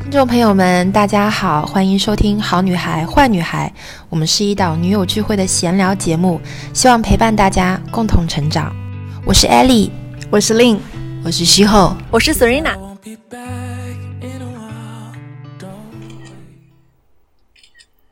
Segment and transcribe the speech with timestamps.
[0.00, 3.72] 听众朋友们，大家好，欢迎收听《好女孩坏女孩》，
[4.08, 6.40] 我们是一档女友聚会的闲聊节目，
[6.72, 8.74] 希望陪伴大家共同成长。
[9.24, 9.90] 我是 Ellie，
[10.30, 10.78] 我是 Lin，
[11.24, 12.76] 我是西后，我是 Serena。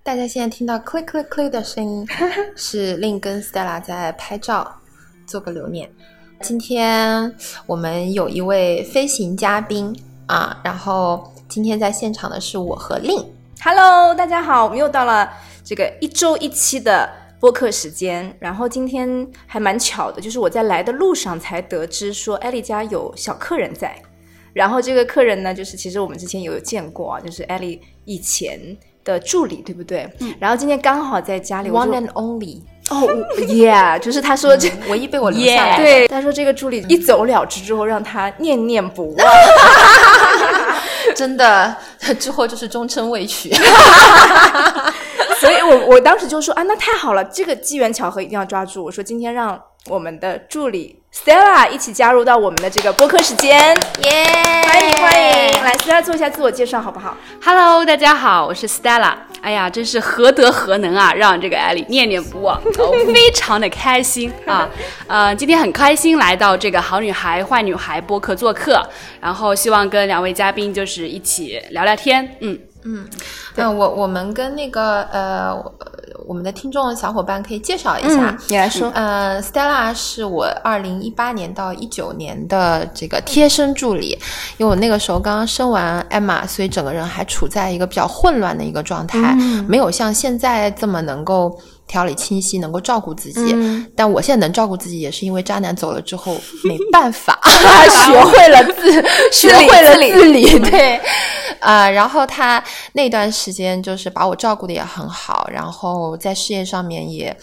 [0.05, 2.07] 大家现在听到 click click click 的声音，
[2.55, 4.71] 是 Lin 跟 Stella 在拍照，
[5.27, 5.91] 做个留念。
[6.43, 7.35] 今天
[7.67, 11.33] 我们有一位飞行嘉宾啊，然后。
[11.49, 13.25] 今天在现场的是我和令。
[13.65, 15.33] Hello，大家好，我们又到了
[15.65, 17.09] 这个一周一期的
[17.41, 18.37] 播客时间。
[18.39, 23.97] 然后今天还蛮巧的，就是我在来的路上才得知说艾丽家有小客人在。
[24.53, 28.61] 然后这个客人呢，就是其实我们之前有见过啊，就是艾丽以前
[29.03, 30.07] 的助理，对不对？
[30.21, 30.35] 嗯。
[30.39, 32.61] 然后今天刚好在家里，One and only。
[32.91, 33.07] 哦
[33.39, 35.77] ，Yeah，就是他说这唯一被我留下来。
[35.77, 39.27] 对，他说这个助理一走了之之后，让他念念不忘。
[41.17, 41.77] 真的，
[42.19, 43.53] 之后就是终身未娶，
[45.41, 48.85] 所以我我当时就说啊，那太好了，这个机缘巧合一定要抓住。
[48.85, 59.13] 我说今天让我们的助理 Stella 一起加入到我们的这个播客时间，耶，欢迎欢迎，来 Stella 做一下自我介绍好不好？Hello，大家好，我是 Stella。
[59.41, 62.63] 哎呀，真是何德何能啊，让这个艾丽念念不忘，
[63.13, 64.69] 非常的开心啊！
[65.09, 68.81] 呃，今天很开心来到这个好女孩坏女孩播客做客，
[69.21, 72.57] 然后希望跟两位嘉宾就是一起聊聊天，嗯
[72.89, 73.07] 嗯，
[73.57, 75.73] 那我我们跟那个呃。
[76.27, 78.91] 我们的听众小伙伴可以介绍一下，你来说。
[78.95, 84.11] 呃，Stella 是我二零一八年到一九年的这个贴身助理，
[84.59, 89.35] 因为我那个时候刚刚生完 Emma，所以整个人还处在一个比较混乱的一个状态，
[89.67, 91.59] 没有像现在这么能够。
[91.89, 93.57] 条理清晰，能够照顾自己。
[93.97, 97.41] 但我现在能照顾自己，也是因为渣男走了之后没办法，
[98.07, 100.59] 学会了自学会了自理。
[100.61, 101.01] 对，
[101.59, 107.37] 啊，然后他那段时间就是把我照顾的也很好，然后在事业上面也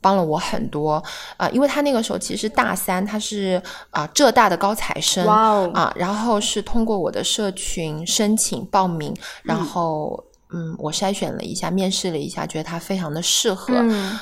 [0.00, 1.02] 帮了我很多。
[1.36, 9.14] 啊，因为他那个时候其实大三，他是啊浙大的高材生，啊，然后是通过我的社群申请报名，
[9.44, 10.22] 然后。
[10.52, 13.74] 嗯，我筛选了一下，面试了一下，觉得他非常的适合，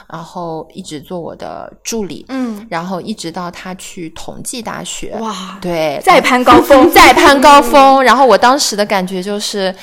[0.08, 9.74] 然后一直做我的助理，嗯，然后一直到他去同济大学，哇，对，再攀高峰， 再攀高峰，然后我当时的感觉就是。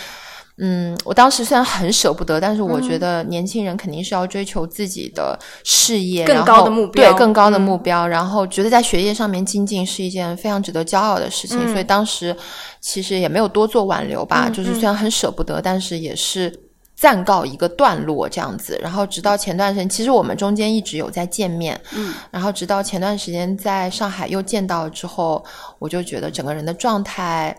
[0.60, 8.08] 嗯，我当时虽然很舍不得，但是我觉得年轻人肯定是要追求自己的事业，更高的目标，对更高的目标。
[8.08, 12.36] 然后觉得在学业上面精进是一件非常值得骄傲的事情，所以当时
[12.82, 14.50] 其实也没有多做挽留吧。
[14.50, 16.52] 就是虽然很舍不得，但是也是
[16.96, 18.80] 暂告一个段落这样子。
[18.82, 25.46] 然后直到前段时间，其实我们中间一直有在见面，嗯，然后直到前段时间在上海又见到了之后，
[25.78, 27.56] 我就觉得整个人的状态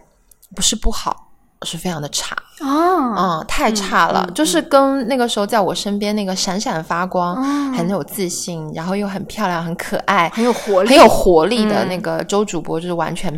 [0.56, 1.28] 不是不好。
[1.62, 7.36] 是非常的差哦，嗯，太差了，就是跟那个时候在我身边那个闪闪发光、
[7.72, 13.32] 很有自信，然后又很漂亮、很可爱、很有活力、很有活力的那个周主播，就是完全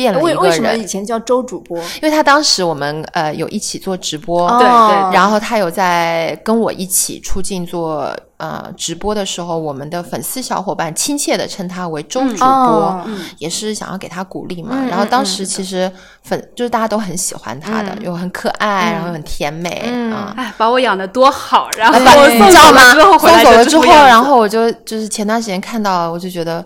[0.00, 0.38] 变了一个人。
[0.38, 1.76] 为什么以前叫周主播？
[1.78, 8.16] 因为他当时我们呃有一起做直播，对对，然后他有在跟我一起出镜做。
[8.40, 12.98] 呃，直播的时候，我们的粉丝小伙伴亲切的称他为周主播，
[13.36, 14.82] 也是想要给他鼓励嘛。
[14.88, 19.70] 然后当时其实粉就是大家都很喜欢他的，又很可爱，然后很甜美
[20.10, 20.32] 啊。
[20.38, 22.80] 哎，把我养的多好，然后你知道吗？
[23.18, 26.64] 送走了之后，然后我就就是前段时间看到，我就觉得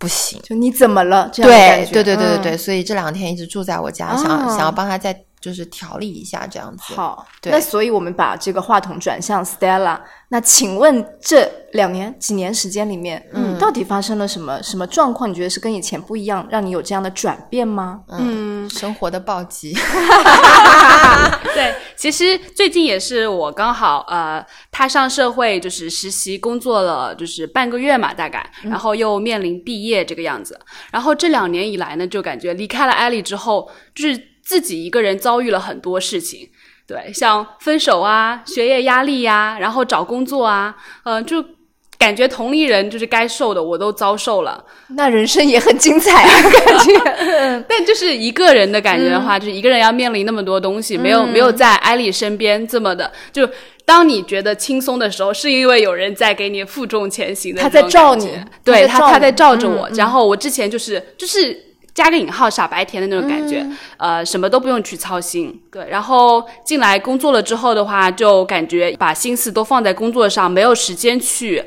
[0.00, 1.28] 不行，就你怎么了？
[1.30, 6.94] 这样对对对对对对，所以这两天一直住在我家，想想要帮他再就是调理一下这样子。
[6.94, 9.98] 好，那所以我们把这个话筒转向 Stella。
[10.32, 15.28] 那请问这两年几年时间里面，嗯，到底发生了什么什么状况？
[15.28, 18.02] 你觉得是跟以前不一样，让你有这样的转变吗？
[18.10, 19.74] 嗯，生活的暴击。
[21.52, 30.58] 对，其实最近也是我刚好呃踏上社会，就是实习工作了，就是半个月嘛，大概，然后又面临毕业这个样子。
[30.92, 34.16] 然后这两年以来呢，就感觉离开了艾丽之后，就是
[34.50, 36.50] 自己一个人遭遇了很多事情。
[36.84, 40.74] 对，像分手啊、学业压力呀，然后找工作啊，
[41.04, 41.40] 嗯，就
[41.96, 44.64] 感觉同龄人就是该受的我都遭受了。
[44.96, 46.34] 那人生也很精彩啊，
[46.66, 47.64] 感觉。
[47.68, 53.12] 但就是一个人的感觉的话，就是一个人要面临那么多东西，没有没有在艾丽身边这么的。
[53.30, 53.48] 就
[53.84, 57.62] 当你觉得轻松的时候，是因为有人在给你负重前行的。
[57.62, 59.88] 他在照你，对他他在照着我。
[59.94, 61.69] 然后我之前就是就是。
[61.94, 63.66] 加个引号，傻白甜的那种感觉，
[63.96, 65.88] 呃，什么都不用去操心，对。
[65.88, 71.64] 然后进来工作了之后的话，就感觉把心思都放在工作上，没有时间去，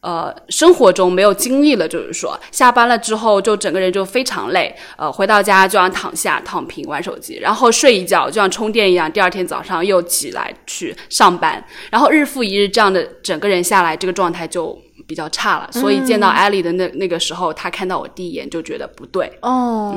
[0.00, 15.70] 呃生活中没有精力了，就是说下班了之后就整个人就非常累，呃回到家就想躺下躺平玩手机，然后睡一觉就像充电一样，第二天早上又起来去上班，然后日复一日这样的整个人下来，这个状态就比较差了。
[15.72, 19.30] 所以见到艾丽的那那个时候，他看到我第一眼就觉得不对。
[19.42, 19.96] 哦，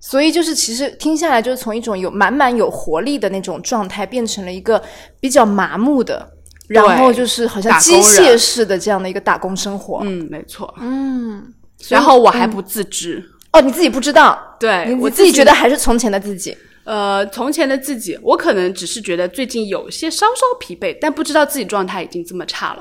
[0.00, 4.82] 所以就是其实听下来，就是从一种有满满有活力的那种状态，变成了一个
[5.20, 6.28] 比较麻木的，
[6.68, 10.00] 然后就是好像机械式的这样的一个打工生活。
[10.04, 10.72] 嗯，没错。
[10.80, 11.42] 嗯，
[11.88, 13.24] 然后我还不自知。
[13.52, 16.56] 哦，你自己不知道，你对我自己觉得还是从前的自己。
[16.84, 22.80] 呃，从前的自己，我可能只是觉得最近有些稍稍疲惫，但不知道自己状态已经这么差了。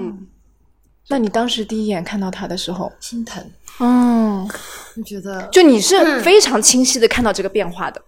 [0.00, 0.26] 嗯，
[1.08, 3.44] 那你当时第一眼看到他的时候，心疼，
[3.80, 4.48] 嗯，
[4.94, 5.46] 你觉得？
[5.52, 8.00] 就你是非常清晰的看到这个变化的。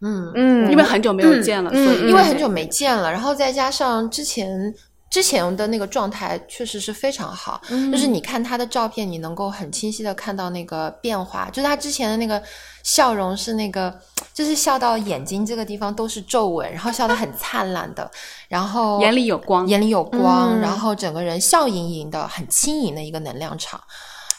[0.00, 0.70] 嗯，嗯。
[0.70, 4.74] 因为很久没有见了，所以因为很久没见了，然后再加上之前
[5.10, 7.60] 之前的那个状态确实是非常好，
[7.90, 12.42] 就是你看他的照片，你能够很清晰的看到那个变化，就是他之前的那个
[12.82, 13.98] 笑容是那个，
[14.34, 18.10] 就是笑到眼睛这个地方都是皱纹，然后笑得很灿烂的，
[18.48, 19.66] 然后眼里有光。
[19.66, 23.80] 眼里有光，嗯然后整个人笑盈盈的，很轻盈的一个能量场。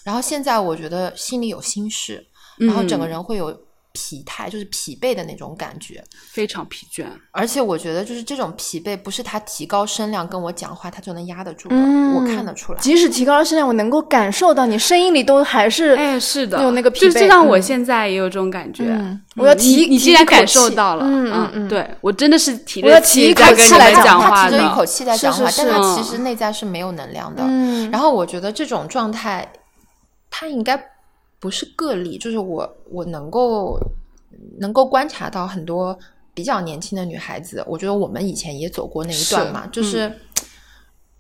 [0.04, 2.26] 然后现在我觉得心里有心事，
[2.58, 3.56] 然后整个人会有
[3.94, 6.04] 疲态，就是疲惫的那种感觉。
[6.32, 7.06] 非常疲倦。
[7.32, 11.76] 而且我觉得，就是这种疲惫，不是他提高声量跟我讲话，他就能压得住的。
[11.76, 12.80] 嗯我看得出来。
[12.80, 18.86] 即使提高了声量，我能够感受到你声音里都还是，哎，是的，有那个疲惫就就像我嗯现在也有这种感觉。
[18.86, 24.70] 嗯我要提你你提一口既然感受到了，嗯嗯嗯对我真的是提我要着提一口气在跟你气来讲们讲话他提着一。
[24.76, 27.44] 口气在讲话，是是是但他其嗯实内在是没有能量的。
[27.46, 29.50] 嗯然后我觉得这种状态，
[30.30, 30.78] 他应该
[31.40, 33.80] 不是个例，就是我我能够
[34.60, 35.98] 能够观察到很多
[36.34, 40.12] 比较年轻的女孩子，我觉得我们以前也走过那一段嘛，就是。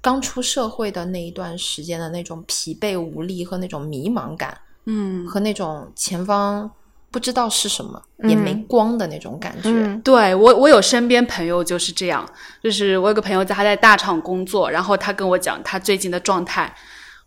[0.01, 6.71] 刚出社会的那一段时间的那种疲惫无力和那种迷茫感，嗯，和那种前方
[7.11, 9.69] 不知道是什么、也没光的那种感觉。
[9.69, 12.25] 嗯对我，我有身边朋友就是这样，
[12.63, 16.73] 就是我有个朋友在他在大厂工作，然后他跟我讲他最近的状态，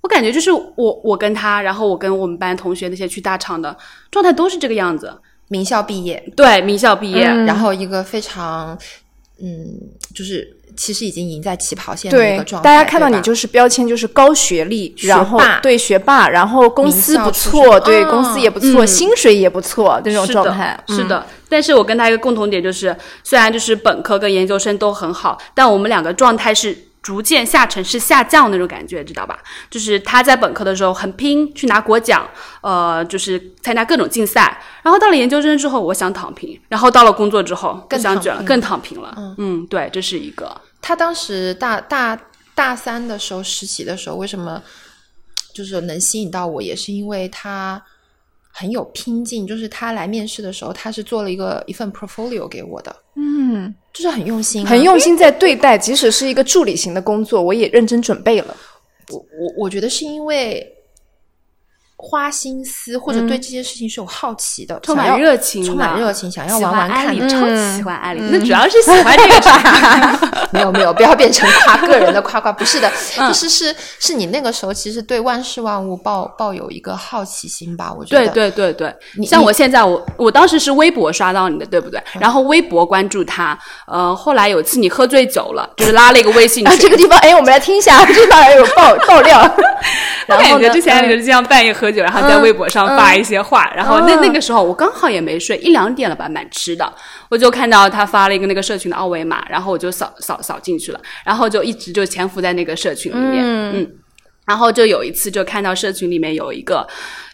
[0.02, 3.76] 我感觉就是我我跟他，然后我跟我们班同学那些去大厂的
[4.10, 5.12] 状态都是这个样子。
[5.48, 8.78] 名校毕业，对，名校毕业，嗯然后一个非常，
[9.38, 9.78] 嗯，
[10.14, 12.64] 就是其实已经赢在起跑线的一个，状态。
[12.64, 20.82] 大家看到你就是标签，就是高学历，学然后霸对学霸，然后公司不错，对、嗯公司也不错，嗯薪水也不错，这种是的状态。
[20.88, 21.26] 嗯是的。
[21.50, 29.36] 但是我跟他一个共同点就是，虽然就是本科跟研究生都很好，但我们两个状态是逐渐下沉，是下降那种感觉，知道吧？
[29.68, 32.28] 就是他在本科的时候很拼，去拿国奖，
[32.60, 34.62] 呃，就是参加各种竞赛。
[34.82, 39.34] 然后到了研究生之后，我想躺平，然后到了工作之后，更躺想卷了，更躺平了。
[39.38, 40.60] 嗯对，这是一个。
[40.80, 42.18] 他当时大大
[42.54, 44.62] 大三的时候实习的时候，为什么
[45.52, 47.82] 就是能吸引到我，也是因为他
[48.52, 49.44] 很有拼劲。
[49.44, 58.56] 就是他来面试的时候，他是做了一个一份 portfolio 给我的，嗯，就是很用心啊、很用心在对待，即使是一个助理型的工作，我也认真准备了。
[59.10, 60.66] 我我我觉得是因为
[62.04, 67.16] 花心思或者对这些事情是有好奇的，充满热情的，充满热情，想要玩玩看。
[67.28, 67.46] 超
[67.76, 68.20] 喜欢艾丽。
[68.32, 70.42] 那主要是喜欢这个 人。
[70.52, 78.26] 没有没有，不要变成夸个人的夸夸，不是的，嗯就是是是你那个时候其实对万事万物抱抱有一个好奇心吧，我觉得。
[78.32, 82.02] 对对对对，像我现在我我当时是微博刷到你的，对不对？
[82.18, 83.56] 然后微博关注他，
[83.86, 86.80] 呃，后来有一次你喝醉酒了，就是拉了一个微信 啊，群。
[86.80, 89.40] 这个地方，哎，我们来听一下，这当然有爆爆料。
[90.26, 96.92] 然后呢之前嗯你就这样半夜喝酒，然后在微博上发一些话，然后那嗯那个时候我刚好也没睡，一两点了吧，蛮迟的，
[97.28, 103.90] 我就看到他发了一个那个社群的二维码，然后我就扫扫扫进去了，然后就一直就潜伏在那个社群里面，嗯。
[104.44, 106.84] 然后就有一次就看到社群里面有一个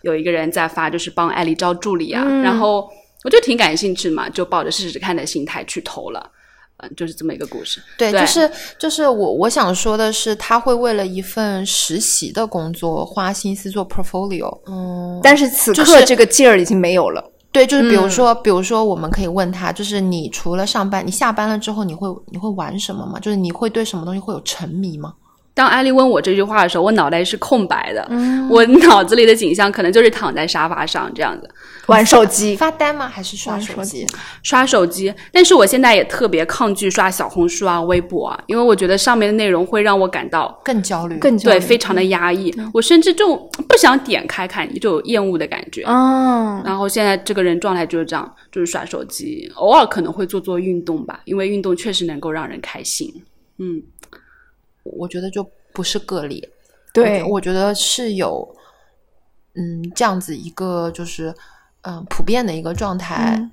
[0.03, 2.87] 有一个人在发，就是帮艾丽招助理啊，嗯然后
[3.25, 6.31] 我就挺感兴趣嘛，就抱着试试看的心态去投了，
[6.79, 7.81] 嗯，就是这么一个故事。
[7.97, 14.59] 对，对就是就是我我想说的是，他会为了一份实习的工作花心思做 portfolio。
[14.67, 17.33] 嗯，但是此就是刻这个劲儿已经没有了。
[17.51, 23.19] 对，就是比如嗯说，比如说，我们可以问他，就是你除了上班，你下班了之后，你会你会玩什么吗？
[23.19, 25.15] 就是你会对什么东西会有沉迷吗？
[25.59, 28.49] 当艾丽问我这句话的时候，我脑袋是空白的，嗯。
[28.49, 31.51] 我脑子里的景象可能就是躺在沙发上这样子。
[31.87, 33.09] 玩手机， 发呆吗？
[33.09, 34.07] 还是刷手手机？
[34.45, 35.13] 刷手机。
[35.33, 41.59] 但是我现在也特别抗拒刷小红书啊、微博啊，因为我觉得上面的内容会让我感到更焦虑，更焦虑。
[41.59, 43.35] 非常的压抑，我甚至就
[43.69, 45.83] 不想点开看，就有厌恶的感觉。
[45.89, 53.13] 嗯，然后现在这个人状态就是这样，就是刷手机，偶尔可能会做做运动吧，因为运动确实能够让人开心。
[53.61, 53.83] 嗯，
[54.97, 56.49] 我觉得就不是个例。
[56.93, 58.49] 对我觉得是有，
[59.55, 61.35] 嗯，这样子一个就是，
[61.83, 63.51] 嗯、普遍的一个状态，嗯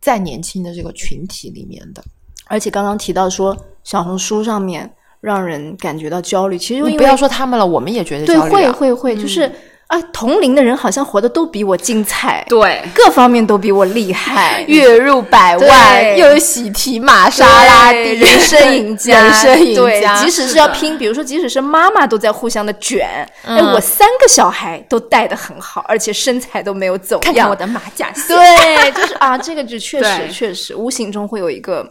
[0.00, 2.02] 在年轻的这个群体里面的。
[2.46, 4.88] 而且刚刚提到说小红书上面
[5.20, 8.52] 让人感觉到焦虑，其实你不要说他们了，我们也觉得对焦虑、啊。
[8.52, 9.50] 会会会，就是
[9.88, 23.06] 啊，同龄的人好像活得都比我精彩，对，各方面都比我厉害， 月入百万，又有喜提玛莎拉蒂，人生赢家，人生赢对，家，即使是要拼，比如说，即使是妈妈都在互相的卷，
[23.44, 27.22] 哎，嗯我三个小孩都带的很好，而且身材都没有走样。
[27.22, 27.54] 看看我。
[27.56, 28.36] 的马甲线。
[28.36, 31.88] 对，就是啊，这个就确实 确实，无形中会有一个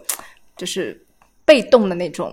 [0.56, 1.02] 就是
[1.44, 2.32] 被动的那种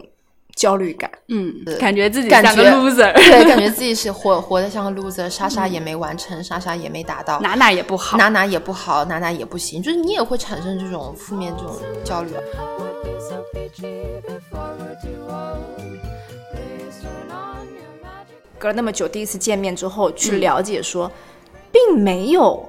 [0.55, 1.11] 焦虑感。
[1.29, 8.17] 嗯，感觉自己感像个觉 loser，对， 感觉自己是活活得像个 loser，啥啥也没完成，啥啥也没达到，哪哪也不好。
[8.19, 12.31] 哪哪也不好，哪哪也不行，就是你也会产生这种负面这种焦虑。
[18.59, 21.11] 隔了那么久，第一次见面之后去了解说，
[21.73, 22.65] 并没有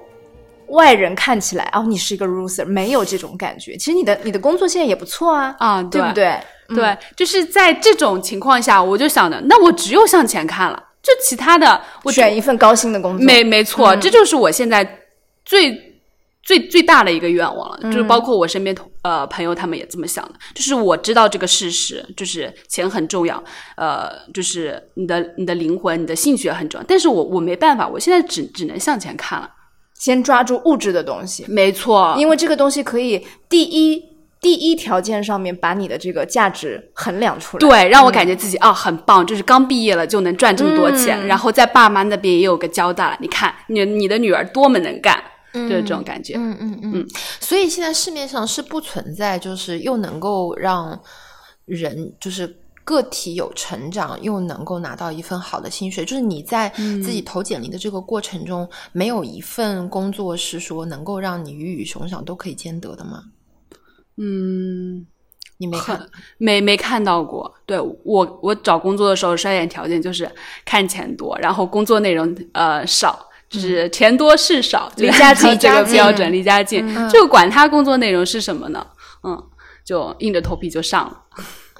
[0.67, 3.75] 外人看起来哦，你是一个 loser，没有这种感觉。
[3.77, 6.39] 其实你的你的工作现在也不错啊，啊对对不对？
[6.70, 15.00] 对，就是在这种情况下，我就想着，那我只有向前看了，就其他的我选一份高薪的工作，没没错，这就是我现在
[15.46, 16.00] 最
[16.41, 23.43] 最最大的一个愿望了，就是包括我身边同呃朋友他们也这么想的，就是我知道这个事实，就是钱很重要，
[23.75, 29.50] 呃，就是你的你的灵魂、你的兴趣也很重要，但是我我没办法，我现在只只能向前看了，
[30.04, 34.04] 先抓住物质的东西，没错，因为这个东西可以第一
[34.42, 37.60] 第一条件上面把你的这个价值衡量出来。
[37.62, 41.28] 对，让我感觉自己啊、很棒，就是刚毕业了就能赚这么多钱，嗯。
[41.28, 46.34] 然后在爸妈那边也有个交代了，你看你你的女儿多么能干，就是这种感觉。
[46.36, 46.80] 嗯嗯。
[46.84, 47.08] 嗯，
[47.40, 51.00] 所以现在市面上是不存在，就是又能够让
[51.64, 56.04] 人就是个体有成长，又能够拿到一份好的薪水。
[56.04, 63.24] 就是你在自己投简历的这个过程中，没有一份工作是说能够让你鱼与熊掌都可以兼得的吗？
[64.18, 65.08] 嗯，
[65.58, 66.08] 你没看？
[66.38, 67.54] 没没看到过。
[67.66, 70.30] 对我，我找工作的时候筛选条件就是
[70.66, 76.86] 看钱多，然后工作内容呃少，就是钱多事少，离家近这个标准，离家近。
[77.10, 78.86] 就管他工作内容是什么呢？
[79.24, 79.42] 嗯，
[79.84, 81.24] 就硬着头皮就上了。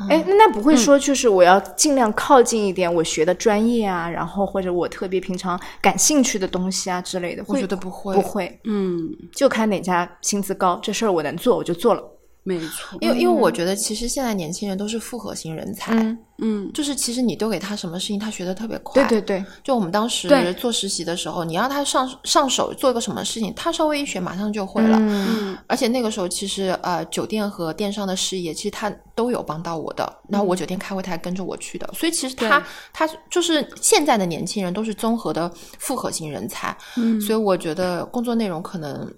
[0.10, 12.04] 哎，那那不会说就是我要尽量靠近一点我学的专业啊，然后或者我特别平常感兴趣的东西啊之类的，我会觉得不会，不会，嗯，就看哪家薪资高，这事儿我能做我就做了。
[12.46, 12.98] 没错。
[13.00, 19.02] 因为因为我觉得其实现在年轻人都是复合型人才，嗯嗯，就是其实你丢给他什么事情，他学的特别快。
[19.02, 20.28] 对对对，就我们当时
[20.60, 24.98] 做实习的时候，你让他上上手做一个什么事情，他稍微一学马上就会了。
[25.00, 30.12] 嗯而且那个时候，其实呃，酒店和电商的事业，其实他都有帮到我的。
[30.28, 31.90] 然后我酒店开会，他还跟着我去的。
[31.94, 36.76] 所以其实他他就是现在的年轻人都是综合的复合型人才。
[36.98, 39.10] 嗯，所以我觉得工作内容可能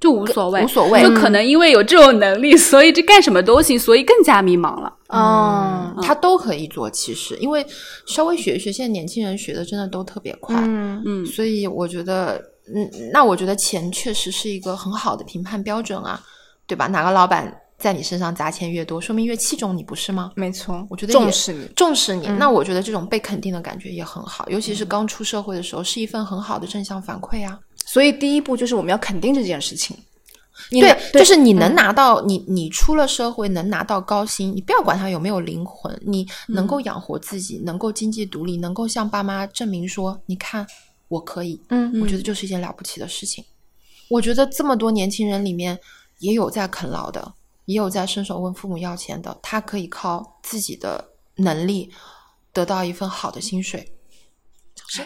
[0.00, 4.92] 就无所谓，无所谓就可能因为有这种能力，所以这干什么都行，所以更加迷茫了。
[5.14, 6.90] 嗯，他都可以做。
[6.90, 7.64] 其实因为
[8.06, 10.56] 稍微学一学，现在年轻人学的真的都特别快。
[10.60, 12.42] 嗯嗯，所以我觉得，
[12.74, 16.20] 嗯，那我觉得钱确实是一个很好的评判标准啊，
[16.66, 16.86] 对吧？
[16.86, 20.32] 哪个老板在你身上砸钱越多，说明越器重你，不是吗？
[20.36, 21.66] 没错，我觉得重视你。
[21.74, 27.58] 重视你，那我觉得这种被肯定的感觉也很好，尤其是刚出社会的时候，是一份很好的正向反馈啊。
[27.84, 29.96] 所以第一步就是我们要肯定这件事情。
[30.70, 40.66] 你对能，就是你能拿到、你你出了社会能拿到高薪，你不要管他有没有灵魂，你能够养活自己，能够经济独立，能够向爸妈证明说，你看
[41.08, 43.44] 我可以，嗯我觉得就是一件了不起的事情。
[44.08, 45.78] 我觉得这么多年轻人里面，
[46.18, 47.32] 也有在啃老的，
[47.64, 51.02] 也有在伸手问父母要钱的，他可以靠自己的
[51.36, 51.90] 能力
[52.52, 53.90] 得到一份好的薪水，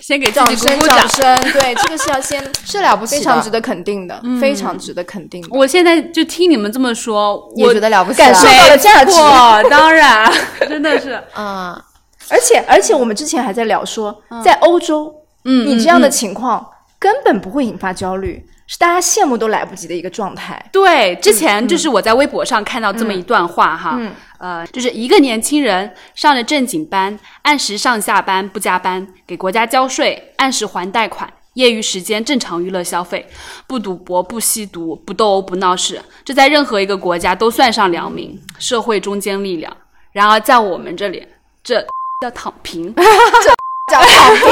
[0.00, 0.98] 先给自掌声，己鼓鼓掌。
[0.98, 5.48] 掌声，对，这个是要先 是了不起，非常值得肯定的，非常值得肯定的。
[5.50, 9.12] 我现在就听你们这么说，也我觉得了不起、啊，感受到了价值。
[9.20, 10.30] 哇，当然，
[10.68, 11.80] 真的是， 啊、
[12.28, 15.14] 而且而且，我们之前还在聊说，在欧洲，
[15.44, 16.66] 嗯，你这样的嗯情况
[16.98, 20.64] 根本不会引发焦虑，是大家羡慕都来不及的一个状态。
[20.72, 31.32] 对，之前就是我在微博上看到这么一段话哈，嗯呃，就是一个年轻人上了正经班，按时上下班不加班，给国家交税，按时还贷款。
[31.54, 33.26] 业余时间正常娱乐消费，
[33.66, 39.74] 不赌博、不吸毒、不斗殴、不闹事，这在任何一个国家都算上良民，社会中坚力量。
[40.12, 41.26] 然而在我们这里，
[41.64, 41.80] 这
[42.20, 43.02] 叫躺平，这
[43.90, 44.44] 叫躺平，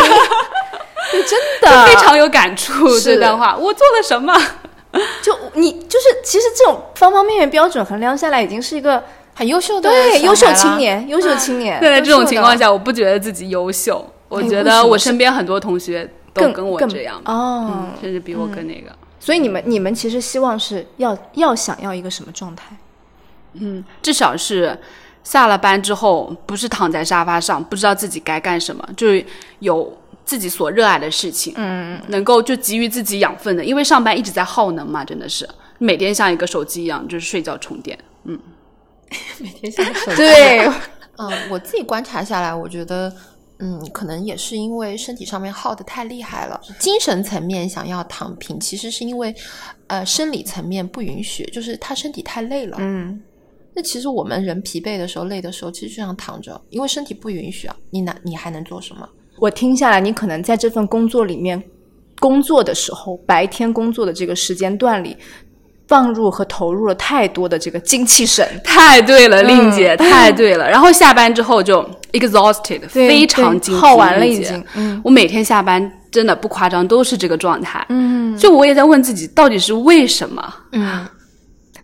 [1.10, 2.98] 对 真的非常有感触。
[2.98, 4.34] 这段话，我做了什么？
[5.22, 9.02] 就你就是，其实这种方方面面标准衡量下来，已经是一个
[9.34, 17.70] 很优秀的对，优秀青年， 优秀青年，对在这种情况下，我不觉得自己优秀，我觉得我身边很多同学都跟我更这样，哦。
[17.72, 18.92] 嗯，甚至比我更那个。
[19.18, 22.76] 所以你们你们其实希望是要要想要一个什么状态？
[23.54, 24.78] 嗯，至少是
[25.24, 29.24] 下了班之后，不是躺在沙发上，不知道自己该干什么，就是
[29.58, 33.64] 有自己所热爱的事情，嗯，能够就给予自己养分的。
[33.64, 37.98] 因为上班一直在耗能嘛，真的是每天像一个手机一样，就是睡觉充电。
[38.24, 38.38] 嗯，
[39.38, 40.66] 每天像手机对，
[41.18, 43.14] 嗯，我自己观察下来，我觉得，
[43.58, 49.34] 嗯，可能也是因为身体上面耗的太厉害了，精神层面想要躺平，其实是因为，
[49.88, 52.78] 呃，生理层面不允许，就是他身体太累了。
[52.80, 53.22] 嗯，
[53.74, 59.08] 那其实我们人疲惫的时候、累的时候，其实就想躺着，因为身体不允许啊，你哪你还能做什么？
[59.38, 61.62] 我听下来，你可能在这份工作里面
[62.20, 65.16] 工作的时候，白天工作的这个时间段里，
[65.88, 70.68] 放入和投入了太多的这个精气神，太对了，令姐，嗯太对了。
[70.70, 74.64] 然后下班之后就 exhausted，非常精疲耗完了已经。
[74.76, 77.84] 嗯我每天下班真的不夸张，都是这个状态。
[77.90, 80.54] 嗯，就我也在问自己，到底是为什么？
[80.72, 81.04] 嗯，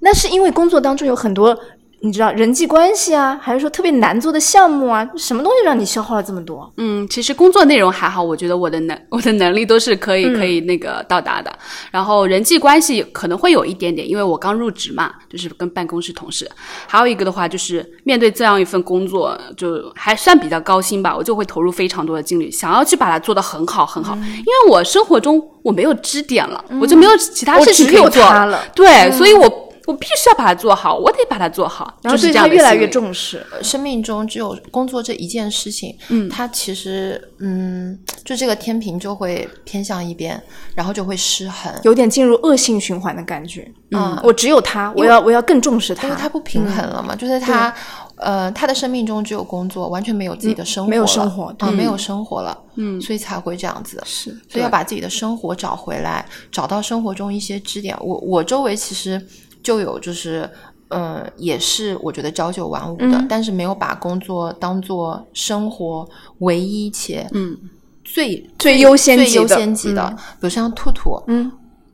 [0.00, 1.54] 那是因为工作当中有很多
[2.02, 6.72] 你知道人际关系啊，还是说特别难做的项目啊，什么东西让你消耗了这么多？
[6.78, 11.52] 嗯，其实工作内容还好，我觉得我的能我的能力都是可以嗯可以那个到达的。
[11.90, 16.50] 然后人际关系可能会有一点点，因为我刚入职嘛，就是跟办公室同事。
[16.86, 24.14] 还有一个的话，就是面对这样一份工作，就还算比较高薪吧，我就会投入非常多的精力，想要去把它做得很好很好。
[24.16, 33.44] 嗯因为我生活中我没有支点了，我就没有其他事情可以做它了嗯对，所以我我必须要把它做好，我得把它做好，然后是这样越来越重视。
[33.50, 40.40] 呃生命中只有工作这一件事情，嗯，他其实，嗯，就这个天平就会偏向一边，
[40.76, 41.72] 然后就会失衡。
[41.82, 43.68] 有点进入恶性循环的感觉。
[43.92, 47.74] 嗯我只有他，我要我要更重视他，因为他不平衡了嘛，就是他，
[48.16, 54.00] 呃，他的生命中只有工作，完全没有自己的生活了、没有生活啊、没有生活了，嗯，所以才会这样子。
[54.06, 57.96] 是，所以要把自己的生活找回来，找到生活中一些支点。
[58.00, 59.20] 我我周围其实
[59.62, 60.48] 就有就是。
[60.92, 66.04] 呃，也是我觉得朝九晚五的，但是没有把工作当做生活
[66.38, 67.56] 唯一且嗯
[68.04, 70.10] 最最优先级的最优先级的。
[70.10, 71.48] 比如像兔兔，嗯，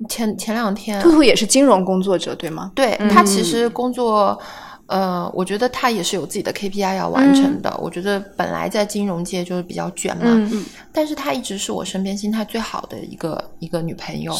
[0.09, 2.72] 前前两天兔兔也是金融工作者，对吗？
[2.74, 4.40] 对他其实工作，
[4.87, 7.77] 呃，我觉得他也是有自己的 KPI 要完成的。
[7.79, 14.33] 我觉得本来在金融界就是比较卷嘛，嗯但是她一直是我身边心态最好的一个一个女朋友，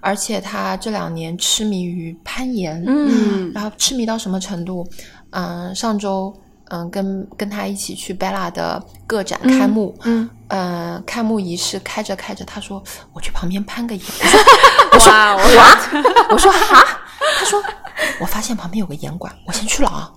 [0.00, 4.86] 而且她这两年痴迷于攀岩，嗯，然后痴迷到什么程度？
[5.30, 6.34] 嗯、上周
[6.72, 10.28] 嗯、跟跟她一起去 Bella 的个展开幕，嗯。
[10.48, 12.82] 呃，开幕仪式开着开着，他说
[13.12, 14.04] 我去旁边攀个岩，
[15.06, 16.99] 哇，我我说哈，
[17.40, 17.62] 他说
[18.20, 20.12] 我发现旁边有个严管，我先去了啊。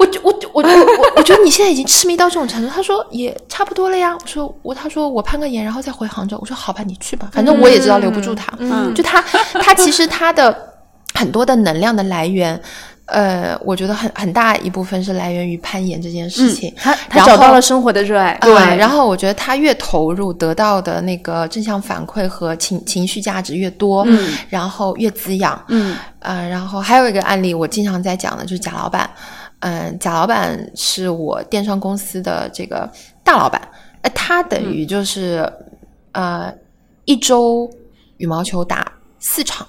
[0.00, 2.68] 我就我就我我我我觉得你现在已经痴迷到这种程度。
[2.68, 4.12] 他说也差不多了呀。
[4.20, 6.36] 我说我他说我攀个岩，然后再回杭州。
[6.40, 8.52] 我说好吧，你去吧，反正我也知道留不住他。
[8.58, 9.22] 嗯就他
[9.62, 10.74] 他其实他的
[11.14, 12.60] 很多的能量的来源。
[13.06, 16.72] 呃，我觉得很很大一部分是来源于攀岩这件事情。
[16.76, 29.10] 他他找到了生活的热爱，对，然后我觉得他越投入，得到的那个正向反馈和情情绪价值越多，嗯，然后越滋养，嗯，呃，然后还有一个案例，我经常在讲的就是贾老板，
[29.60, 32.90] 嗯、贾老板是我电商公司的这个
[33.22, 33.60] 大老板，
[34.02, 35.46] 呃，他等于就是、
[36.12, 36.52] 呃
[37.06, 37.70] 一周
[38.16, 39.66] 羽毛球打四场，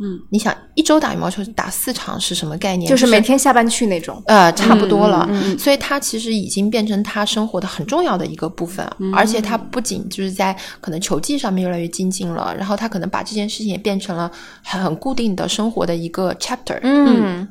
[0.00, 2.88] 嗯，你想一周打羽毛球打四场是什么概念？
[2.88, 4.22] 就是每天下班去那种。
[4.26, 5.26] 呃，差不多了。
[5.30, 14.30] 嗯嗯嗯所以他其实已经变成他生活的很重要的一个部分，嗯而且他不仅就是在可能球技上面越来越精进了，然后他可能把这件事情也变成了
[14.62, 16.78] 很很固定的生活的一个 chapter。
[16.82, 17.46] 嗯，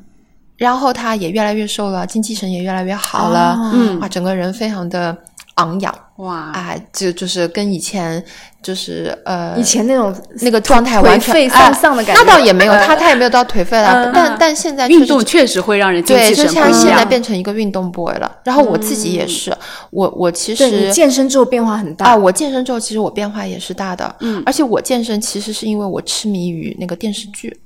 [0.56, 5.16] 然后他也越来越瘦了，精气神也越来越好了，哦嗯哇，整个人非常的
[5.56, 8.22] 昂扬哇，啊，就就是跟以前
[8.60, 17.04] 就是呃以前那种那个状态颓完全废哎丧丧的感觉那倒也没有，呃他他也没有到颓废了，嗯但但现在运动确实会让人精对，气就像现在。
[17.04, 18.30] 变成一个运动 boy 了。
[18.44, 19.56] 然后我自己也是，
[19.90, 27.60] 我我其实健身之后变化很大啊，我健身之后其实我变化也是大的，嗯，而且我健身其实是因为我痴迷于那个电视剧。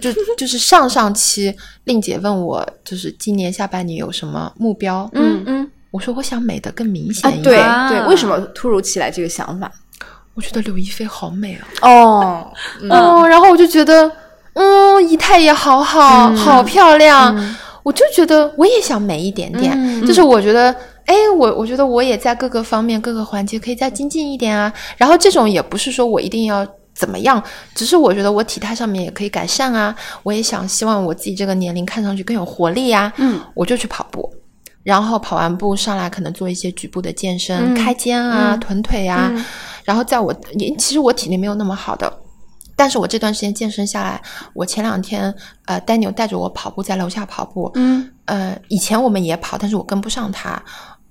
[0.00, 5.08] 就 就是上上期令姐问我，就是今年下半年有什么目标？
[5.12, 7.44] 嗯嗯我说我想美的更明啊显一点。
[7.44, 9.70] 对啊对，为什么突如其来这个想法？
[10.34, 11.62] 我觉得刘亦菲好美啊。
[11.82, 12.50] 哦，
[12.90, 14.10] 哦，然后我就觉得，
[14.54, 20.74] 嗯，仪态也好好，好漂亮，我就觉得我也想美一点点，就是我觉得。
[21.06, 24.72] 哎，我我觉得我也在各个方面、各个环节可以再精进一点啊。
[24.96, 27.40] 然后这种也不是说我一定要怎么样，
[27.74, 34.33] 只是我觉得我体态上面也可以改善啊，我也想希望我自己这个年龄看上去更有活力呀，嗯，我就去跑步。
[34.84, 39.32] 然后跑完步上来，可能做一些局部的健身，开肩啊、臀腿啊。
[39.82, 40.32] 然后在我，
[40.78, 42.10] 其实我体力没有那么好的，
[42.76, 47.70] 但是我这段时间健身下来，我前两天呃，Daniel 带着我跑步，在楼下跑步。
[47.74, 48.08] 嗯。
[48.26, 50.62] 呃，以前我们也跑，但是我跟不上他。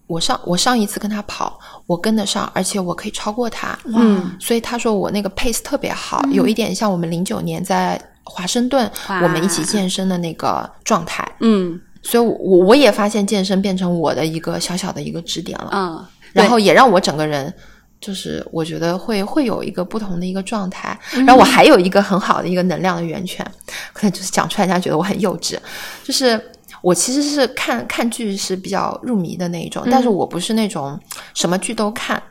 [0.05, 3.77] 我上我上一次跟他跑，我跟得上，而且我可以超过他。
[3.85, 4.35] 嗯。
[4.39, 11.27] 所以他说我那个 pace 特别好，有一点像我们零九年在华盛顿我们一起健身的那个状态。
[11.39, 11.79] 嗯。
[12.03, 17.51] 所以，我我也发现健身变成我的一个小小的一个支点了，嗯，然后也让我整个人
[18.01, 20.99] 就是我觉得会会有一个不同的一个状态。
[21.25, 23.45] 然后我还有一个很好的一个能量的源泉，
[23.93, 25.57] 可能就是讲出来大家觉得我很幼稚，
[26.03, 26.39] 就是
[26.81, 30.99] 我其实是看看剧是比较入迷的那一种，但是我不是那种
[31.33, 32.21] 什么剧都看。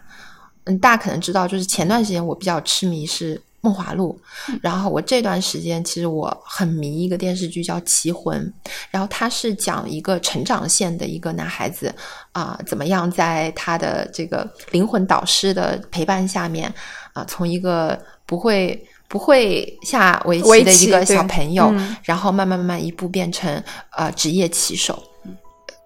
[0.64, 3.36] 嗯，大家可能知道，就是前段时间我比较痴迷是。
[3.62, 4.20] 《梦华录》，
[4.60, 8.44] 然后我这段时间其实我很迷一个电视剧叫《棋魂》，
[8.90, 11.94] 然后它是讲一个成长线的一个男孩子
[12.32, 16.72] 啊，怎么样在他的这个灵魂导师的陪伴下面
[17.12, 21.72] 啊，从一个不会不会下围棋的一个小朋友，
[22.02, 23.62] 然后慢慢慢慢一步变成
[23.96, 25.00] 呃职业棋手。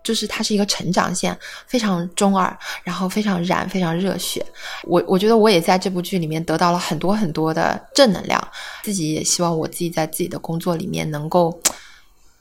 [0.07, 4.47] 就是它是一个成长线，非常中二，然后非常燃，非常热血。
[4.85, 8.41] 我我觉得我也在这部剧里面得到了很多很多的正能量，
[8.85, 11.61] 自己也希望我自己在自己的工作里面能够，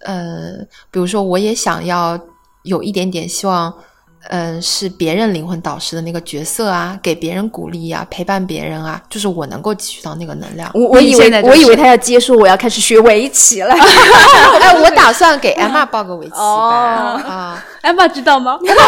[0.02, 0.60] 呃，
[0.92, 2.20] 比如说我也想要
[2.62, 3.74] 有一点点希望。
[4.30, 10.70] 嗯，是别人灵魂导师的那个角色啊，给别人鼓励啊，陪伴别人啊，就是我能够汲取到那个能量。
[10.74, 13.74] 我我以为我以为他要接受我要开始学围棋了。
[14.60, 17.64] 哎，我打算给 Emma 报个围棋班啊。
[17.84, 18.58] Emma 知道吗？
[18.58, 18.82] 不知道。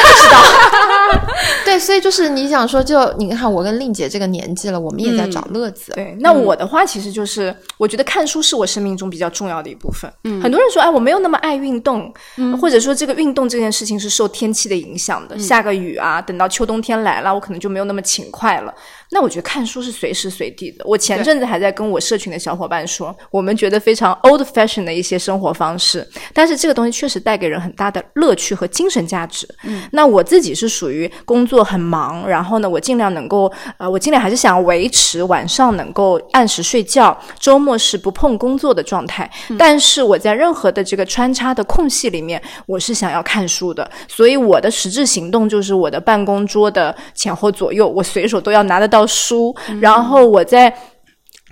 [2.00, 5.92] 就是你想说，就你看我跟令姐这个年纪了，我们也在找乐子。
[5.94, 10.12] 对，那我的话其实就是，我觉得看书是我生命中比较重要的一部分。
[10.24, 12.14] 嗯，很多人说，哎，我没有那么爱运动，
[12.62, 15.38] 或者说这个运动这件事情是受天气的影响的。
[15.40, 18.74] 下个雨啊，等到秋冬天来了，我可能就没有那么勤快了。
[19.12, 20.84] 那我觉得看书是随时随地的。
[20.86, 29.48] 我前阵子还在跟我社群的小伙伴说，我们觉得非常 old fashion 的一些生活方式，但是这个东西确实带给人很大的乐趣和精神价值。
[29.64, 39.30] 嗯，那我自己是属于工作很忙，然后呢，我尽量能够，呃，我尽量还是想维持晚上能够按时睡觉，周末是不碰工作的状态。
[39.58, 43.90] 但是我在任何的这个穿插的空隙里面，我是想要看书的。
[44.10, 48.97] 所以我的实质行动就是我的办公桌的前后左右，我随手都要拿得到。
[49.06, 50.74] 书，然后我在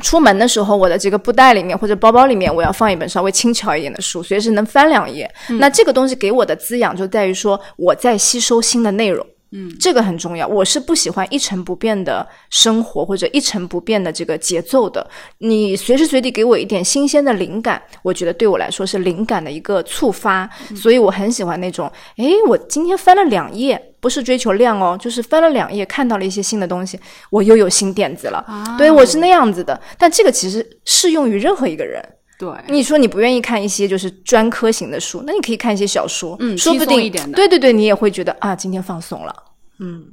[0.01, 5.29] 出门的时候，我的这个布袋里面或者包包里面，我要放一本稍微轻巧一点的书，随时能翻两页。
[5.59, 9.25] 那这个东西给我的滋养就在于说，我在吸收新的内容。
[9.55, 10.45] 嗯，这个很重要。
[10.45, 15.09] 我是不喜欢一成不变的生活或者一成不变的这个节奏的。
[15.37, 20.49] 你随时随地给我一点新鲜的灵感，我觉得对我来说是灵感的一个触发。
[20.75, 28.43] 所以我很喜欢那种，诶，我今天翻了两页，不是追求量哦，就是翻了两页，看到了一些新的东西，我又有新点子了。
[28.47, 29.79] 啊对我是那样子的。
[29.97, 32.03] 但这个其实适用于任何一个人。
[32.37, 39.33] 对，你说你不愿意看一些就是专科型的书，那你可以看一些小说，嗯，说不定一点的，对对对，你也会觉得啊，今天放松了，
[39.79, 40.07] 嗯，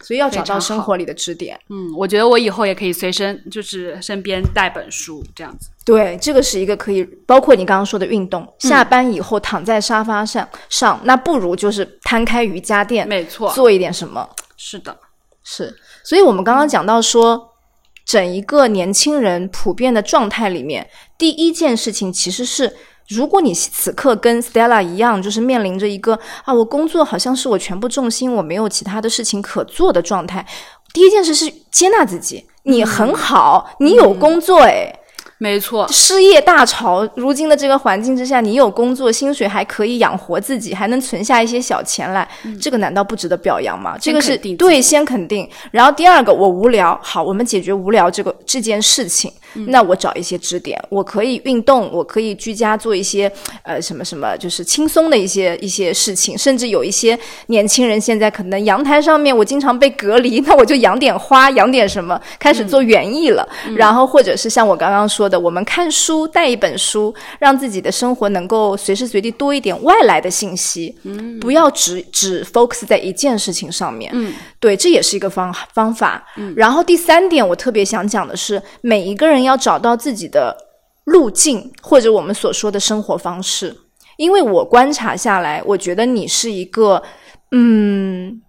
[0.00, 14.96] 所以要找到生活里的支点，嗯，我觉得我以后也可以随身就是身边带本书这样子，对，这个是一个可以包括你刚刚说的运动，下班以后躺在沙发上上，那不如就是摊开瑜伽垫，没错，做一点什么，是的，
[15.42, 17.46] 是，所以我们刚刚讲到说。
[18.08, 22.74] 整一个年轻人普遍的状态里面，第一件事情其实是，
[23.06, 30.46] 如果你此刻跟 Stella 一样，就是面临着一个啊，我工作好像是我全部重心，我没有其他的事情可做的状态。
[30.94, 34.97] 第一件事是接纳自己，你很好，你有工作，诶。
[35.38, 42.28] 没错，失业大潮，如今的这个环境之下，你有工作，薪水还可以养活自己，还能存下一些小钱来，
[42.60, 43.96] 这个难道不值得表扬吗？
[44.00, 45.48] 这个是对，先肯定。
[45.70, 49.32] 然后第二个，我无聊，好，我们解决无聊这个这件事情。
[49.66, 53.30] 那我找一些支点，我可以运动，我可以居家做一些
[53.62, 56.36] 呃什么什么，就是轻松的一些一些事情。
[56.36, 63.48] 甚至有一些年轻人现在可能阳台上面我经常被隔离， 那我就养点花，养点什么，开始做园艺了。
[63.76, 74.10] 然后或者是像我刚刚说的，我们看书，带一本书，让自己的生活能够随时随地多一点外来的信息，嗯，不要只只 focus 在一件事情上面。
[74.14, 76.22] 嗯，对，这也是一个方方法。
[76.36, 79.37] 嗯，然后第三点，我特别想讲的是，每一个人。
[79.42, 80.56] 要找到自己的
[81.04, 83.76] 路径，或者我们所说的生活方式。
[84.16, 87.02] 因为我观察下来，我觉得你是一个，
[87.52, 88.42] 嗯，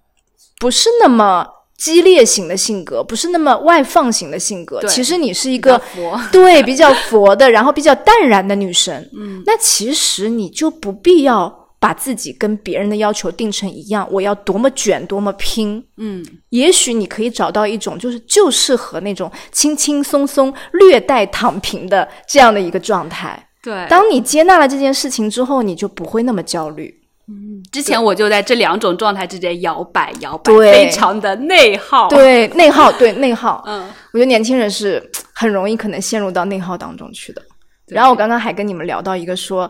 [0.60, 1.47] 不是那么
[1.78, 4.84] 激烈型的性格，不是那么外放型的性格。
[4.88, 8.95] 其实你是一个比佛 对比较佛的，然后比较淡然的女生。
[9.15, 15.82] 嗯，那其实你就不必要把自己跟别人的要求定成一样，我要多么卷，多么拼。
[15.98, 23.48] 嗯，也许你可以找到一种就是就适合那种轻轻松松、略带躺平的这样的一个状态。
[23.63, 23.88] 对。
[23.88, 26.94] 当你接纳了这件事情之后，你就不会那么焦虑。
[27.32, 33.63] 嗯之前我就在这两种状态之间摇摆摇摆，对非常的内耗。，对内耗，对内耗。
[33.68, 35.02] 嗯，我觉得年轻人是
[35.34, 37.42] 很容易可能陷入到内耗当中去的。
[37.88, 39.70] 然后我刚刚还跟你们聊到一个说，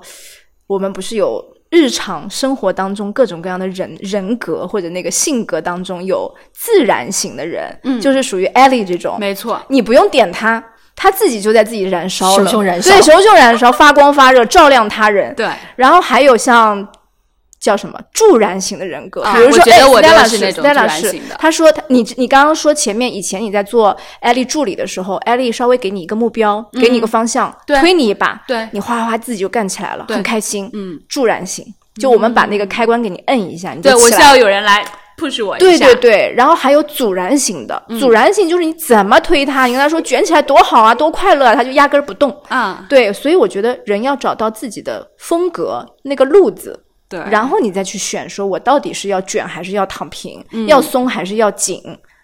[0.68, 10.64] 我们不是有日常生活当中各种各样的人人格或者那个性格当中有自然型的人，嗯，就是属于 Ellie 这种，没错，你不用点他，
[10.96, 12.30] 他自己就在自己燃烧。
[12.30, 12.90] 了，熊熊燃烧。
[12.90, 15.34] 对，熊熊燃烧，发光发热，照亮他人。
[15.36, 15.48] 对。
[15.76, 16.88] 然后还有像
[17.60, 18.00] 叫什么？
[18.14, 21.36] 助燃型的人格，啊比如说，我觉得哎我真的 Stella 是是那种 Stella 助燃是型的。
[21.38, 28.68] 他说他你你刚刚说前面以前你在做艾丽助理的时候，艾丽稍微给你一个目标，给你一个方向，推你一把，对。
[28.72, 30.70] 你哗哗哗自己就干起来了，对很开心。
[30.74, 31.66] 嗯，助燃型，
[32.00, 34.86] 就我们把那个开关给你摁一下，你就对我需要有人来
[35.18, 35.86] push 我一对下。
[35.86, 38.00] 对对，然后还有阻燃型的，嗯。
[38.00, 42.36] 阻燃型就是你怎么推它，你跟他说卷起来多好啊，多快乐啊，他就压根儿不动。
[42.48, 50.68] 啊，对，所以我觉得人要找到自己的风格那个路子，对，然后你再去选，说我到底是要卷还是要躺平，嗯。
[50.68, 51.82] 要松还是要紧，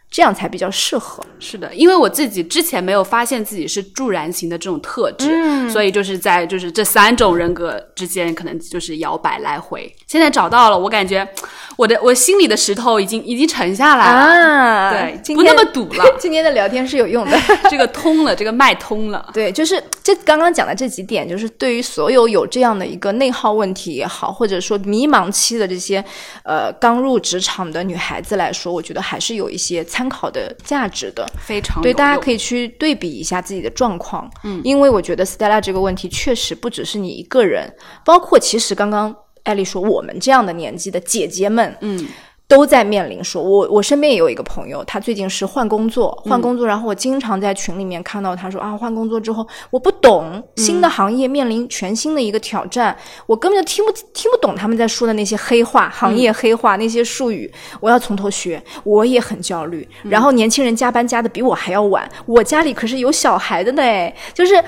[0.10, 1.24] 这样才比较适合。
[1.40, 9.94] 是的，因为我自己之前没有发现自己是助燃型的这种特质，嗯所以就是在就是这三种人格之间，可能就是摇摆来回。
[10.08, 11.28] 现在找到了，我感觉
[11.76, 17.38] 我的我心里的石头已经已经沉下来了，啊对，不那么堵了， 今天的聊天是有用的。
[17.70, 19.28] 这个通了，这个脉通了。
[19.34, 26.04] 对，就是这刚刚讲的这几点，就是对于所有有这样的一个内耗问题也好，或者说迷茫期的这些
[26.44, 31.26] 呃刚入职场的女孩子来说，我觉得还是有一些参考的价值的。
[31.40, 42.08] 非常对，大家可以去对比一下自己的状况，嗯，因为我觉得 Stella 这个问题确实不只是你一个人，包括其实刚刚艾丽说我们这样的年纪的姐姐们，嗯，
[42.48, 59.88] 都在面临说，我我身边也有一个朋友，他最近是换工作，换工作，然后我经常在群里面看到他说啊，换工作之后我不懂新的行业面临全新的一个挑战，我根本就听不听不懂他们在说的那些黑话，行业黑话、那些术语，我要从头学，我也很焦虑。
[60.04, 64.64] 然后年轻人加班加的比我还要晚，我家里可是有小孩的呢，就是。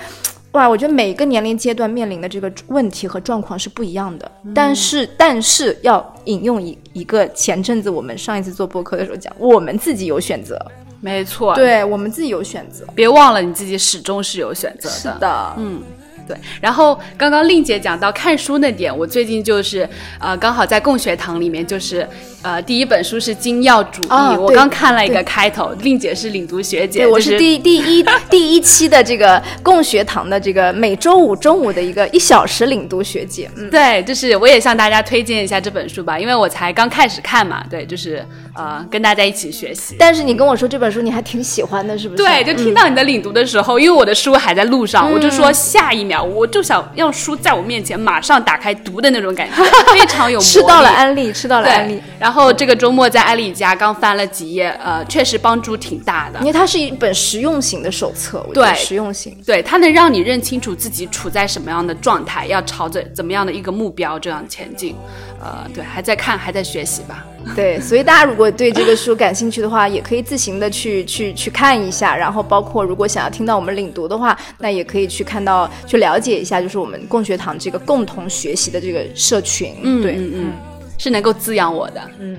[0.58, 10.60] 哇，我觉得每个年龄阶段面临的这个问题和状况是不一样的，但是但是要引用一一个前阵子我们上一次做播客的时候讲，我们自己有选择，
[11.00, 15.20] 没错，，对我们自己有选择，别忘了你自己始终是有选择的。
[15.20, 15.84] 的，嗯，
[16.28, 16.38] 对。
[16.60, 19.88] 然后刚刚令姐讲到看书那点，我最近就是
[20.20, 22.08] 呃，刚好在共学堂里面，就是
[22.42, 38.26] 呃，第一本书是《精要主义》啊我刚看了一个开头，令姐是领读学姐，对，我就是是第第一第一期的这个共学堂的这个每周五中午的一个一小时领读学姐，嗯，对，就是我也向大家推荐一下这本书吧，因为我才刚开始看嘛，对，就是
[38.58, 39.96] 呃，跟大家一起学习。
[40.00, 42.24] 但是你跟我说这本书你还挺喜欢的，是不是？
[42.24, 50.40] 对，就听到你的领读的时候，因为我的书还在路上，我就说下一秒我就想让书在我面前马上打开读的那种感觉， 非常有。
[50.40, 56.48] 吃到了安利，吃到了安利。，然后这个周末在安利家刚翻了几页，呃，确实帮助挺大的因。
[56.48, 59.38] 为它是一本实用型的手册，我觉得对实用型。
[59.46, 64.96] 对，它能让你认清楚自己处在什么样的状态，要朝着怎么样的一个目标这样前进。
[65.40, 67.26] 呃，对，还在看，还在学习吧。
[67.56, 72.16] 对，所以大家如果对这个书感兴趣的话，也可以自行的去去去看一下。
[72.16, 79.76] 然后包括如果想要听到我们领读的话，那也可以去看到去了解一下，就是我们共学堂这个共同学习的这个社群。
[79.84, 80.52] 嗯对，嗯嗯，
[80.98, 82.02] 是能够滋养我的。
[82.20, 82.38] 嗯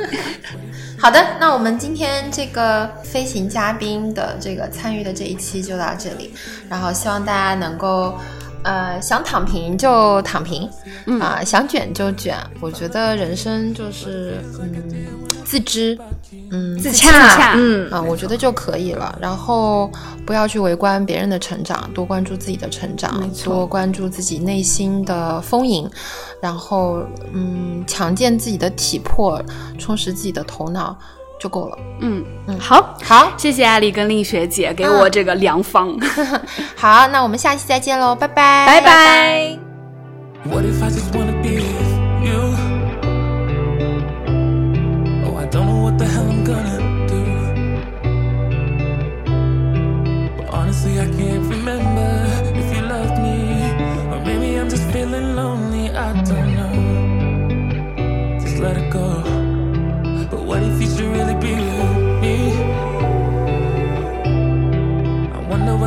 [0.98, 6.34] 好的，那我们今天这个飞行嘉宾的这个参与的这一期就到这里，
[6.68, 8.18] 然后希望大家能够。
[8.66, 10.68] 呃，想躺平就躺平，
[11.20, 12.36] 啊、想卷就卷。
[12.60, 15.06] 我觉得人生就是，嗯，
[15.44, 15.96] 自知，
[16.50, 19.16] 嗯，自洽洽，嗯，啊、我觉得就可以了。
[19.20, 19.88] 然后
[20.26, 25.88] 不要去围观别人的成长，多关注自己的成长，多关注自己内心的丰盈，
[26.42, 29.40] 然后嗯，强健自己的体魄，
[29.78, 30.98] 充实自己的头脑
[31.38, 31.78] 就够了。
[32.00, 35.96] 嗯嗯，好，好，谢谢艾丽跟丽学姐给我这个良方。
[36.76, 39.58] 好，那我们下期再见喽，拜拜，拜拜。
[40.50, 41.35] What if I just wanna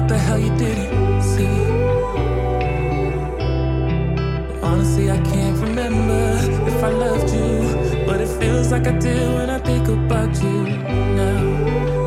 [0.10, 1.60] the hell you didn't see.
[4.64, 6.22] Honestly, I can't remember
[6.68, 10.64] if I loved you, but it feels like I did when I think about you
[10.64, 11.99] now, now.